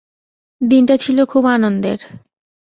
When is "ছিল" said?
0.97-1.17